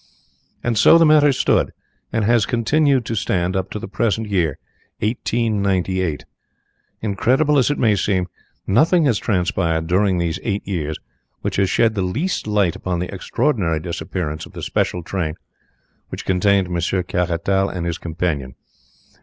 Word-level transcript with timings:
And 0.63 0.79
so 0.79 0.97
the 0.97 1.05
matter 1.05 1.31
stood, 1.31 1.73
and 2.11 2.25
has 2.25 2.47
continued 2.47 3.05
to 3.05 3.13
stand 3.13 3.55
up 3.55 3.69
to 3.69 3.77
the 3.77 3.87
present 3.87 4.27
year 4.27 4.57
of 4.99 5.07
1898. 5.07 6.25
Incredible 7.01 7.55
as 7.59 7.69
it 7.69 7.77
may 7.77 7.95
seem, 7.95 8.25
nothing 8.65 9.05
has 9.05 9.19
transpired 9.19 9.85
during 9.85 10.17
these 10.17 10.39
eight 10.41 10.67
years 10.67 10.97
which 11.41 11.57
has 11.57 11.69
shed 11.69 11.93
the 11.93 12.01
least 12.01 12.47
light 12.47 12.75
upon 12.75 12.97
the 12.97 13.13
extraordinary 13.13 13.79
disappearance 13.79 14.47
of 14.47 14.53
the 14.53 14.63
special 14.63 15.03
train 15.03 15.35
which 16.09 16.25
contained 16.25 16.67
Monsieur 16.71 17.03
Caratal 17.03 17.69
and 17.69 17.85
his 17.85 17.99
companion. 17.99 18.55